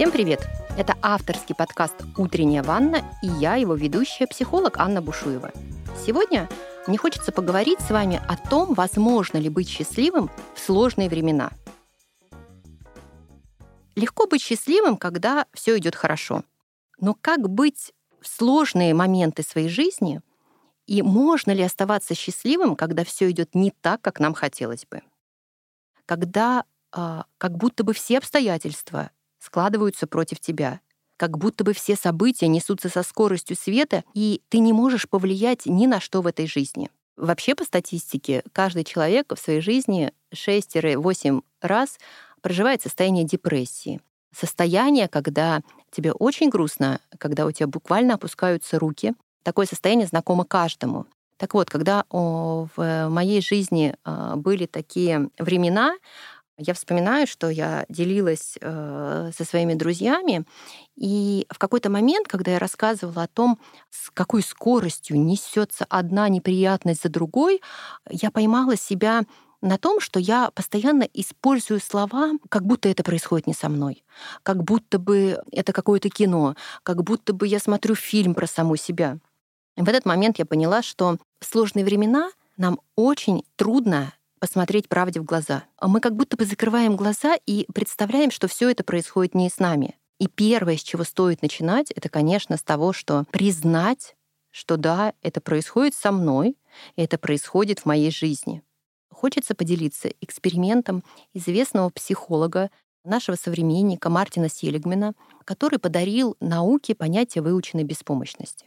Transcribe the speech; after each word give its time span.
Всем 0.00 0.12
привет! 0.12 0.48
Это 0.78 0.96
авторский 1.02 1.54
подкаст 1.54 1.94
«Утренняя 2.16 2.62
ванна» 2.62 3.02
и 3.22 3.26
я, 3.26 3.56
его 3.56 3.74
ведущая, 3.74 4.26
психолог 4.26 4.78
Анна 4.78 5.02
Бушуева. 5.02 5.52
Сегодня 6.06 6.48
мне 6.86 6.96
хочется 6.96 7.32
поговорить 7.32 7.82
с 7.82 7.90
вами 7.90 8.18
о 8.26 8.38
том, 8.38 8.72
возможно 8.72 9.36
ли 9.36 9.50
быть 9.50 9.68
счастливым 9.68 10.30
в 10.54 10.58
сложные 10.58 11.10
времена. 11.10 11.50
Легко 13.94 14.26
быть 14.26 14.40
счастливым, 14.40 14.96
когда 14.96 15.44
все 15.52 15.76
идет 15.76 15.94
хорошо. 15.94 16.44
Но 16.98 17.12
как 17.12 17.50
быть 17.50 17.92
в 18.22 18.26
сложные 18.26 18.94
моменты 18.94 19.42
своей 19.42 19.68
жизни, 19.68 20.22
и 20.86 21.02
можно 21.02 21.50
ли 21.50 21.62
оставаться 21.62 22.14
счастливым, 22.14 22.74
когда 22.74 23.04
все 23.04 23.30
идет 23.30 23.54
не 23.54 23.70
так, 23.70 24.00
как 24.00 24.18
нам 24.18 24.32
хотелось 24.32 24.86
бы? 24.90 25.02
Когда 26.06 26.64
э, 26.96 27.22
как 27.36 27.58
будто 27.58 27.84
бы 27.84 27.92
все 27.92 28.16
обстоятельства 28.16 29.10
складываются 29.40 30.06
против 30.06 30.38
тебя, 30.40 30.80
как 31.16 31.36
будто 31.36 31.64
бы 31.64 31.72
все 31.72 31.96
события 31.96 32.48
несутся 32.48 32.88
со 32.88 33.02
скоростью 33.02 33.56
света, 33.56 34.04
и 34.14 34.40
ты 34.48 34.58
не 34.58 34.72
можешь 34.72 35.08
повлиять 35.08 35.66
ни 35.66 35.86
на 35.86 36.00
что 36.00 36.22
в 36.22 36.26
этой 36.26 36.46
жизни. 36.46 36.90
Вообще, 37.16 37.54
по 37.54 37.64
статистике, 37.64 38.42
каждый 38.52 38.84
человек 38.84 39.34
в 39.34 39.38
своей 39.38 39.60
жизни 39.60 40.12
6-8 40.32 41.42
раз 41.60 41.98
проживает 42.40 42.80
состояние 42.80 43.24
депрессии. 43.24 44.00
Состояние, 44.34 45.08
когда 45.08 45.60
тебе 45.90 46.12
очень 46.12 46.48
грустно, 46.48 47.00
когда 47.18 47.44
у 47.44 47.52
тебя 47.52 47.66
буквально 47.66 48.14
опускаются 48.14 48.78
руки. 48.78 49.12
Такое 49.42 49.66
состояние 49.66 50.06
знакомо 50.06 50.44
каждому. 50.44 51.06
Так 51.36 51.54
вот, 51.54 51.68
когда 51.70 52.04
в 52.10 53.08
моей 53.08 53.40
жизни 53.40 53.94
а, 54.04 54.36
были 54.36 54.66
такие 54.66 55.30
времена, 55.38 55.96
я 56.60 56.74
вспоминаю, 56.74 57.26
что 57.26 57.48
я 57.48 57.86
делилась 57.88 58.56
э, 58.60 59.30
со 59.36 59.44
своими 59.44 59.74
друзьями, 59.74 60.44
и 60.94 61.46
в 61.50 61.58
какой-то 61.58 61.90
момент, 61.90 62.28
когда 62.28 62.52
я 62.52 62.58
рассказывала 62.58 63.24
о 63.24 63.28
том, 63.28 63.58
с 63.90 64.10
какой 64.10 64.42
скоростью 64.42 65.18
несется 65.18 65.86
одна 65.88 66.28
неприятность 66.28 67.02
за 67.02 67.08
другой, 67.08 67.62
я 68.10 68.30
поймала 68.30 68.76
себя 68.76 69.22
на 69.62 69.78
том, 69.78 70.00
что 70.00 70.20
я 70.20 70.50
постоянно 70.54 71.02
использую 71.02 71.80
слова, 71.80 72.32
как 72.48 72.64
будто 72.64 72.88
это 72.88 73.02
происходит 73.02 73.46
не 73.46 73.54
со 73.54 73.68
мной, 73.68 74.04
как 74.42 74.62
будто 74.62 74.98
бы 74.98 75.42
это 75.52 75.72
какое-то 75.72 76.08
кино, 76.08 76.56
как 76.82 77.02
будто 77.02 77.32
бы 77.32 77.46
я 77.46 77.58
смотрю 77.58 77.94
фильм 77.94 78.34
про 78.34 78.46
саму 78.46 78.76
себя. 78.76 79.18
И 79.76 79.82
в 79.82 79.88
этот 79.88 80.04
момент 80.04 80.38
я 80.38 80.46
поняла, 80.46 80.82
что 80.82 81.16
в 81.40 81.44
сложные 81.44 81.84
времена 81.84 82.30
нам 82.56 82.80
очень 82.96 83.44
трудно 83.56 84.12
посмотреть 84.40 84.88
правде 84.88 85.20
в 85.20 85.24
глаза. 85.24 85.64
Мы 85.80 86.00
как 86.00 86.16
будто 86.16 86.36
бы 86.36 86.44
закрываем 86.44 86.96
глаза 86.96 87.36
и 87.46 87.66
представляем, 87.72 88.30
что 88.30 88.48
все 88.48 88.70
это 88.70 88.82
происходит 88.82 89.34
не 89.34 89.48
с 89.48 89.58
нами. 89.58 89.96
И 90.18 90.26
первое, 90.26 90.76
с 90.76 90.82
чего 90.82 91.04
стоит 91.04 91.42
начинать, 91.42 91.90
это, 91.92 92.08
конечно, 92.08 92.56
с 92.56 92.62
того, 92.62 92.92
что 92.92 93.24
признать, 93.30 94.16
что 94.50 94.76
да, 94.76 95.14
это 95.22 95.40
происходит 95.40 95.94
со 95.94 96.10
мной, 96.10 96.56
и 96.96 97.02
это 97.02 97.18
происходит 97.18 97.80
в 97.80 97.86
моей 97.86 98.10
жизни. 98.10 98.62
Хочется 99.10 99.54
поделиться 99.54 100.08
экспериментом 100.20 101.04
известного 101.32 101.90
психолога, 101.90 102.70
нашего 103.04 103.36
современника 103.36 104.10
Мартина 104.10 104.48
Селигмена, 104.48 105.14
который 105.44 105.78
подарил 105.78 106.36
науке 106.40 106.94
понятие 106.94 107.42
выученной 107.42 107.84
беспомощности. 107.84 108.66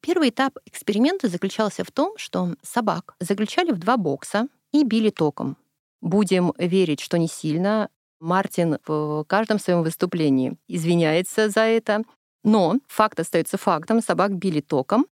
Первый 0.00 0.30
этап 0.30 0.58
эксперимента 0.66 1.28
заключался 1.28 1.84
в 1.84 1.90
том, 1.90 2.16
что 2.16 2.54
собак 2.62 3.14
заключали 3.20 3.72
в 3.72 3.78
два 3.78 3.96
бокса 3.96 4.48
и 4.72 4.84
били 4.84 5.10
током. 5.10 5.56
Будем 6.00 6.52
верить, 6.58 7.00
что 7.00 7.18
не 7.18 7.28
сильно. 7.28 7.88
Мартин 8.20 8.78
в 8.86 9.24
каждом 9.24 9.58
своем 9.58 9.82
выступлении 9.82 10.56
извиняется 10.68 11.48
за 11.48 11.62
это. 11.62 12.02
Но 12.44 12.76
факт 12.88 13.20
остается 13.20 13.56
фактом. 13.56 14.02
Собак 14.02 14.36
били 14.36 14.60
током. 14.60 15.06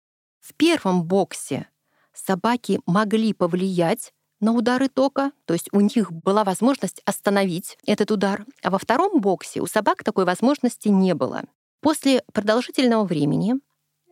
В 0.40 0.54
первом 0.54 1.04
боксе 1.04 1.68
собаки 2.12 2.80
могли 2.86 3.32
повлиять 3.32 4.12
на 4.40 4.52
удары 4.52 4.88
тока, 4.88 5.32
то 5.46 5.54
есть 5.54 5.68
у 5.72 5.80
них 5.80 6.12
была 6.12 6.44
возможность 6.44 7.00
остановить 7.04 7.78
этот 7.86 8.10
удар, 8.10 8.44
а 8.62 8.70
во 8.70 8.78
втором 8.78 9.20
боксе 9.20 9.60
у 9.60 9.66
собак 9.66 10.04
такой 10.04 10.24
возможности 10.24 10.88
не 10.88 11.14
было. 11.14 11.44
После 11.80 12.22
продолжительного 12.32 13.04
времени 13.04 13.54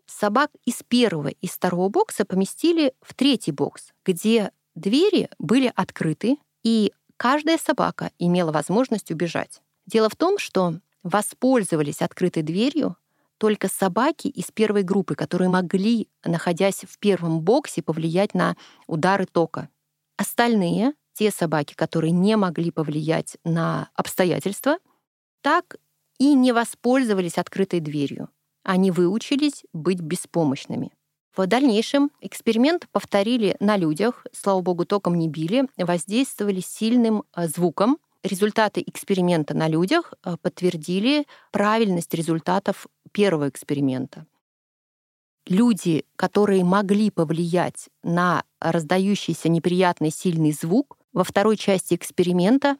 собак 0.06 0.50
из 0.64 0.82
первого 0.82 1.28
и 1.28 1.46
второго 1.46 1.88
бокса 1.88 2.24
поместили 2.24 2.94
в 3.02 3.14
третий 3.14 3.52
бокс, 3.52 3.92
где 4.04 4.50
двери 4.74 5.28
были 5.38 5.72
открыты, 5.74 6.38
и 6.62 6.92
каждая 7.16 7.58
собака 7.58 8.10
имела 8.18 8.52
возможность 8.52 9.10
убежать. 9.10 9.62
Дело 9.86 10.08
в 10.08 10.16
том, 10.16 10.38
что 10.38 10.74
воспользовались 11.02 12.02
открытой 12.02 12.42
дверью 12.42 12.96
только 13.38 13.68
собаки 13.68 14.28
из 14.28 14.50
первой 14.50 14.82
группы, 14.82 15.14
которые 15.14 15.50
могли, 15.50 16.08
находясь 16.24 16.84
в 16.88 16.98
первом 16.98 17.40
боксе, 17.40 17.82
повлиять 17.82 18.34
на 18.34 18.56
удары 18.86 19.26
тока. 19.26 19.68
Остальные, 20.16 20.94
те 21.12 21.30
собаки, 21.30 21.74
которые 21.74 22.12
не 22.12 22.36
могли 22.36 22.70
повлиять 22.70 23.36
на 23.44 23.90
обстоятельства, 23.94 24.78
так 25.42 25.76
и 26.18 26.34
не 26.34 26.52
воспользовались 26.52 27.38
открытой 27.38 27.80
дверью. 27.80 28.30
Они 28.62 28.90
выучились 28.90 29.64
быть 29.72 30.00
беспомощными. 30.00 30.92
В 31.36 31.46
дальнейшем 31.46 32.10
эксперимент 32.20 32.88
повторили 32.92 33.56
на 33.60 33.76
людях, 33.76 34.26
слава 34.32 34.60
богу, 34.60 34.84
током 34.84 35.16
не 35.16 35.28
били, 35.28 35.68
воздействовали 35.76 36.60
сильным 36.60 37.24
э, 37.34 37.48
звуком. 37.48 37.98
Результаты 38.22 38.82
эксперимента 38.86 39.54
на 39.54 39.68
людях 39.68 40.14
э, 40.24 40.36
подтвердили 40.40 41.26
правильность 41.50 42.14
результатов 42.14 42.86
первого 43.12 43.48
эксперимента 43.48 44.26
люди, 45.46 46.04
которые 46.16 46.64
могли 46.64 47.10
повлиять 47.10 47.88
на 48.02 48.44
раздающийся 48.60 49.48
неприятный 49.48 50.10
сильный 50.10 50.52
звук, 50.52 50.98
во 51.12 51.24
второй 51.24 51.56
части 51.56 51.94
эксперимента 51.94 52.76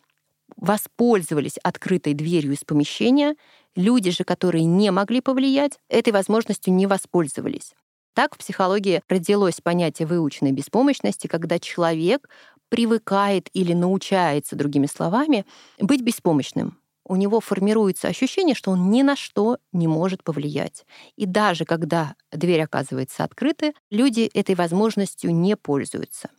воспользовались 0.57 1.59
открытой 1.63 2.15
дверью 2.15 2.53
из 2.53 2.65
помещения, 2.65 3.37
люди 3.77 4.11
же, 4.11 4.25
которые 4.25 4.65
не 4.65 4.91
могли 4.91 5.21
повлиять, 5.21 5.79
этой 5.89 6.13
возможностью 6.13 6.73
не 6.75 6.87
воспользовались. 6.87 7.75
Так 8.15 8.35
в 8.35 8.39
психологии 8.39 9.03
родилось 9.09 9.61
понятие 9.61 10.07
выученной 10.07 10.53
беспомощности, 10.53 11.27
когда 11.27 11.59
человек 11.59 12.29
привыкает 12.69 13.51
или 13.53 13.73
научается, 13.73 14.57
другими 14.57 14.87
словами, 14.87 15.45
быть 15.79 16.03
беспомощным 16.03 16.79
у 17.07 17.17
него 17.17 17.41
формируется 17.41 18.09
ощущение, 18.09 18.55
что 18.55 18.71
он 18.71 18.91
ни 18.91 19.03
на 19.03 19.17
что 19.17 19.59
не 19.73 19.87
может 19.87 20.25
повлиять. 20.25 20.87
И 21.17 21.27
даже 21.27 21.65
когда 21.65 22.15
дверь 22.33 22.63
оказывается 22.63 23.25
открытой, 23.25 23.75
люди 23.91 24.31
этой 24.33 24.55
возможностью 24.55 25.35
не 25.35 25.57
пользуются. 25.57 26.31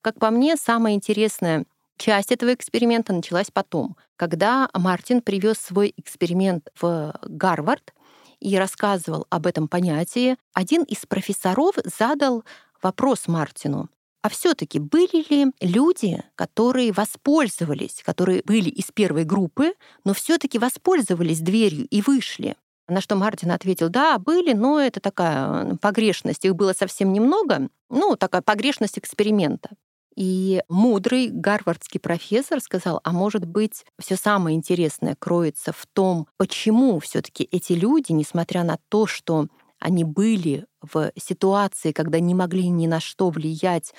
Как 0.00 0.18
по 0.18 0.30
мне, 0.30 0.56
самая 0.56 0.94
интересная 0.94 1.64
часть 1.96 2.32
этого 2.32 2.52
эксперимента 2.52 3.12
началась 3.12 3.50
потом, 3.52 3.96
когда 4.16 4.68
Мартин 4.74 5.22
привез 5.22 5.58
свой 5.58 5.94
эксперимент 5.96 6.68
в 6.80 7.14
Гарвард 7.22 7.94
и 8.42 8.56
рассказывал 8.56 9.26
об 9.30 9.46
этом 9.46 9.68
понятии. 9.68 10.36
Один 10.52 10.82
из 10.82 11.06
профессоров 11.06 11.76
задал 11.84 12.44
вопрос 12.82 13.28
Мартину. 13.28 13.88
А 14.22 14.28
все-таки 14.28 14.78
были 14.78 15.24
ли 15.30 15.52
люди, 15.60 16.22
которые 16.36 16.92
воспользовались, 16.92 18.02
которые 18.04 18.42
были 18.44 18.68
из 18.68 18.90
первой 18.92 19.24
группы, 19.24 19.74
но 20.04 20.14
все-таки 20.14 20.58
воспользовались 20.58 21.40
дверью 21.40 21.86
и 21.88 22.02
вышли? 22.02 22.56
На 22.88 23.00
что 23.00 23.16
Мартин 23.16 23.50
ответил, 23.50 23.88
да, 23.88 24.18
были, 24.18 24.52
но 24.52 24.80
это 24.80 25.00
такая 25.00 25.76
погрешность, 25.76 26.44
их 26.44 26.54
было 26.54 26.72
совсем 26.72 27.12
немного, 27.12 27.68
ну, 27.90 28.16
такая 28.16 28.42
погрешность 28.42 28.98
эксперимента. 28.98 29.70
И 30.14 30.62
мудрый 30.68 31.28
гарвардский 31.28 31.98
профессор 31.98 32.60
сказал, 32.60 33.00
а 33.02 33.12
может 33.12 33.46
быть, 33.46 33.84
все 33.98 34.16
самое 34.16 34.56
интересное 34.56 35.16
кроется 35.18 35.72
в 35.72 35.86
том, 35.86 36.26
почему 36.36 37.00
все-таки 37.00 37.48
эти 37.50 37.72
люди, 37.72 38.12
несмотря 38.12 38.62
на 38.62 38.78
то, 38.88 39.06
что 39.06 39.48
они 39.78 40.04
были 40.04 40.66
в 40.80 41.12
ситуации, 41.16 41.92
когда 41.92 42.20
не 42.20 42.34
могли 42.34 42.68
ни 42.68 42.86
на 42.86 43.00
что 43.00 43.30
влиять, 43.30 43.94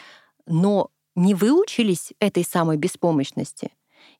но 0.45 0.91
не 1.15 1.33
выучились 1.33 2.13
этой 2.19 2.43
самой 2.43 2.77
беспомощности. 2.77 3.71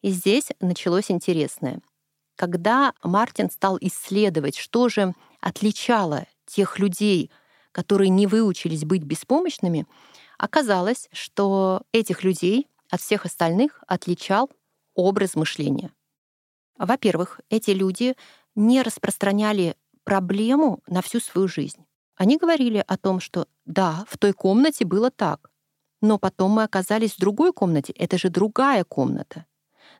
И 0.01 0.09
здесь 0.09 0.49
началось 0.59 1.11
интересное. 1.11 1.81
Когда 2.35 2.93
Мартин 3.03 3.51
стал 3.51 3.77
исследовать, 3.79 4.57
что 4.57 4.89
же 4.89 5.13
отличало 5.39 6.25
тех 6.45 6.79
людей, 6.79 7.31
которые 7.71 8.09
не 8.09 8.27
выучились 8.27 8.85
быть 8.85 9.03
беспомощными, 9.03 9.85
оказалось, 10.43 11.07
что 11.13 11.83
этих 11.93 12.25
людей 12.25 12.67
от 12.89 12.99
всех 12.99 13.25
остальных 13.25 13.81
отличал 13.87 14.49
образ 14.93 15.35
мышления. 15.35 15.91
Во-первых, 16.77 17.39
эти 17.49 17.71
люди 17.71 18.15
не 18.53 18.81
распространяли 18.81 19.77
проблему 20.03 20.81
на 20.85 21.01
всю 21.01 21.21
свою 21.21 21.47
жизнь. 21.47 21.85
Они 22.17 22.37
говорили 22.37 22.83
о 22.85 22.97
том, 22.97 23.21
что 23.21 23.47
да, 23.65 24.03
в 24.09 24.17
той 24.17 24.33
комнате 24.33 24.83
было 24.83 25.09
так, 25.09 25.49
но 26.01 26.17
потом 26.17 26.51
мы 26.51 26.63
оказались 26.63 27.13
в 27.13 27.19
другой 27.19 27.53
комнате. 27.53 27.93
Это 27.93 28.17
же 28.17 28.29
другая 28.29 28.83
комната. 28.83 29.45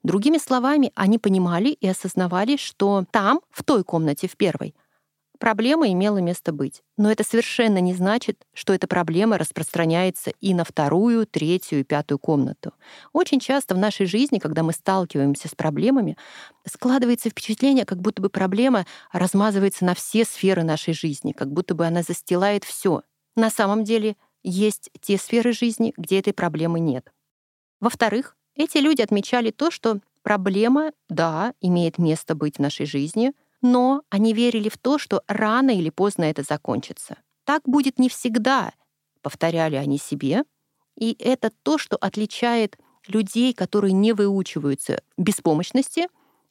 Другими 0.04 0.38
словами, 0.38 0.92
они 0.96 1.20
понимали 1.20 1.70
и 1.70 1.88
осознавали, 1.88 2.58
что 2.58 3.06
там, 3.12 3.40
в 3.50 3.64
той 3.64 3.86
комнате, 3.86 4.28
в 4.28 4.36
первой, 4.36 4.76
проблема 5.40 5.92
имела 5.92 6.20
место 6.20 6.52
быть. 6.52 6.84
Но 6.98 7.12
это 7.12 7.24
совершенно 7.24 7.80
не 7.80 7.94
значит, 7.94 8.46
что 8.54 8.74
эта 8.74 8.88
проблема 8.88 9.38
распространяется 9.38 10.32
и 10.42 10.54
на 10.54 10.64
вторую, 10.64 11.26
третью 11.26 11.80
и 11.80 11.84
пятую 11.84 12.20
комнату. 12.20 12.74
Очень 13.12 13.40
часто 13.40 13.76
в 13.76 13.78
нашей 13.78 14.06
жизни, 14.06 14.40
когда 14.40 14.64
мы 14.64 14.74
сталкиваемся 14.74 15.48
с 15.48 15.56
проблемами, 15.56 16.18
складывается 16.66 17.30
впечатление, 17.30 17.86
как 17.86 18.00
будто 18.00 18.22
бы 18.22 18.30
проблема 18.30 18.86
размазывается 19.12 19.86
на 19.86 19.96
все 19.96 20.26
сферы 20.26 20.64
нашей 20.64 20.94
жизни, 20.94 21.32
как 21.32 21.52
будто 21.52 21.76
бы 21.76 21.86
она 21.86 22.04
застилает 22.04 22.64
все. 22.64 23.04
На 23.36 23.50
самом 23.50 23.84
деле 23.84 24.16
есть 24.44 24.90
те 25.02 25.18
сферы 25.18 25.54
жизни, 25.54 25.94
где 25.98 26.20
этой 26.20 26.34
проблемы 26.34 26.80
нет. 26.80 27.12
Во-вторых, 27.80 28.36
эти 28.56 28.78
люди 28.78 29.02
отмечали 29.02 29.52
то, 29.52 29.72
что 29.72 30.00
проблема, 30.22 30.92
да, 31.10 31.54
имеет 31.60 31.98
место 31.98 32.36
быть 32.36 32.58
в 32.58 32.60
нашей 32.60 32.86
жизни— 32.86 33.34
но 33.64 34.04
они 34.10 34.34
верили 34.34 34.70
в 34.70 34.78
то, 34.78 35.00
что 35.00 35.24
рано 35.28 35.72
или 35.72 35.90
поздно 35.90 36.26
это 36.26 36.44
закончится. 36.44 37.18
Так 37.46 37.64
будет 37.66 37.98
не 37.98 38.10
всегда, 38.10 38.74
повторяли 39.22 39.76
они 39.76 39.98
себе, 39.98 40.44
и 40.96 41.16
это 41.20 41.52
то, 41.64 41.78
что 41.78 41.98
отличает 41.98 42.78
людей, 43.08 43.54
которые 43.54 43.94
не 43.94 44.14
выучиваются 44.14 45.02
беспомощности, 45.18 46.08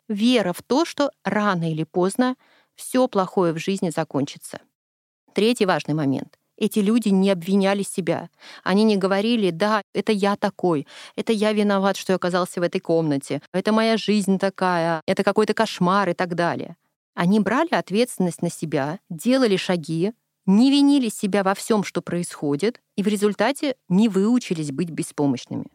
вера 0.09 0.53
в 0.53 0.63
то, 0.63 0.85
что 0.85 1.13
рано 1.25 1.71
или 1.71 1.85
поздно 1.85 2.37
все 2.75 3.07
плохое 3.09 3.53
в 3.53 3.59
жизни 3.59 3.91
закончится. 3.91 4.61
Третий 5.35 5.67
важный 5.67 5.95
момент. 5.95 6.39
Эти 6.59 6.79
люди 6.79 7.09
не 7.09 7.31
обвиняли 7.31 7.83
себя. 7.83 8.29
Они 8.63 8.85
не 8.85 8.97
говорили, 8.97 9.51
да, 9.51 9.83
это 9.95 10.13
я 10.13 10.37
такой, 10.37 10.87
это 11.17 11.33
я 11.33 11.53
виноват, 11.53 11.97
что 11.97 12.13
я 12.13 12.17
оказался 12.17 12.61
в 12.61 12.63
этой 12.63 12.81
комнате, 12.81 13.43
это 13.53 13.73
моя 13.73 13.97
жизнь 13.97 14.39
такая, 14.39 15.01
это 15.07 15.25
какой-то 15.25 15.55
кошмар 15.55 16.11
и 16.11 16.15
так 16.15 16.35
далее. 16.35 16.77
Они 17.15 17.41
брали 17.41 17.75
ответственность 17.75 18.43
на 18.43 18.51
себя, 18.51 18.99
делали 19.11 19.57
шаги, 19.57 20.13
не 20.47 20.71
винили 20.71 21.09
себя 21.09 21.43
во 21.43 21.55
всем, 21.55 21.85
что 21.85 22.03
происходит, 22.03 22.81
и 22.97 23.03
в 23.03 23.07
результате 23.07 23.77
не 23.89 24.09
выучились 24.09 24.73
быть 24.73 24.91
беспомощными. 24.91 25.67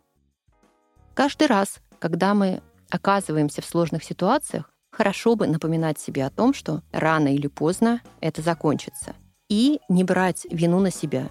Каждый 1.14 1.48
раз, 1.48 1.80
когда 2.00 2.34
мы 2.34 2.62
оказываемся 2.90 3.62
в 3.62 3.66
сложных 3.66 4.04
ситуациях, 4.04 4.72
хорошо 4.92 5.36
бы 5.36 5.48
напоминать 5.48 6.00
себе 6.00 6.26
о 6.26 6.30
том, 6.30 6.54
что 6.54 6.82
рано 6.92 7.34
или 7.34 7.48
поздно 7.48 8.02
это 8.20 8.42
закончится. 8.42 9.16
И 9.50 9.80
не 9.90 10.04
брать 10.04 10.46
вину 10.50 10.80
на 10.80 10.92
себя, 10.92 11.30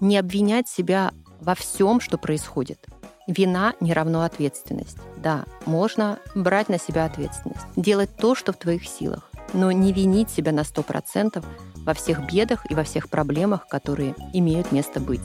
не 0.00 0.16
обвинять 0.16 0.68
себя 0.68 1.12
во 1.40 1.54
всем, 1.54 2.00
что 2.00 2.16
происходит. 2.16 2.86
Вина 3.26 3.74
не 3.80 3.92
равно 3.92 4.22
ответственность. 4.22 4.96
Да, 5.18 5.44
можно 5.66 6.18
брать 6.34 6.70
на 6.70 6.78
себя 6.78 7.04
ответственность, 7.04 7.66
делать 7.76 8.16
то, 8.16 8.34
что 8.34 8.52
в 8.52 8.56
твоих 8.56 8.86
силах 8.88 9.27
но 9.52 9.72
не 9.72 9.92
винить 9.92 10.30
себя 10.30 10.52
на 10.52 10.60
100% 10.60 11.44
во 11.76 11.94
всех 11.94 12.26
бедах 12.26 12.70
и 12.70 12.74
во 12.74 12.84
всех 12.84 13.08
проблемах, 13.08 13.66
которые 13.68 14.14
имеют 14.32 14.72
место 14.72 15.00
быть. 15.00 15.22